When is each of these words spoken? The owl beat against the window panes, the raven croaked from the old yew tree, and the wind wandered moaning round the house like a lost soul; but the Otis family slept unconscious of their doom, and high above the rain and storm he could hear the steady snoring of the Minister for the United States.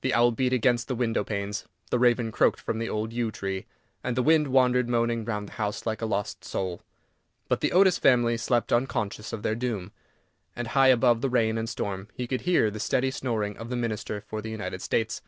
The 0.00 0.12
owl 0.12 0.32
beat 0.32 0.52
against 0.52 0.88
the 0.88 0.96
window 0.96 1.22
panes, 1.22 1.68
the 1.92 1.98
raven 2.00 2.32
croaked 2.32 2.58
from 2.58 2.80
the 2.80 2.88
old 2.88 3.12
yew 3.12 3.30
tree, 3.30 3.66
and 4.02 4.16
the 4.16 4.22
wind 4.24 4.48
wandered 4.48 4.88
moaning 4.88 5.24
round 5.24 5.46
the 5.46 5.52
house 5.52 5.86
like 5.86 6.02
a 6.02 6.04
lost 6.04 6.44
soul; 6.44 6.82
but 7.46 7.60
the 7.60 7.70
Otis 7.70 7.96
family 7.96 8.36
slept 8.36 8.72
unconscious 8.72 9.32
of 9.32 9.44
their 9.44 9.54
doom, 9.54 9.92
and 10.56 10.66
high 10.66 10.88
above 10.88 11.20
the 11.20 11.30
rain 11.30 11.56
and 11.58 11.68
storm 11.68 12.08
he 12.12 12.26
could 12.26 12.40
hear 12.40 12.72
the 12.72 12.80
steady 12.80 13.12
snoring 13.12 13.56
of 13.56 13.68
the 13.70 13.76
Minister 13.76 14.22
for 14.26 14.42
the 14.42 14.50
United 14.50 14.82
States. 14.82 15.22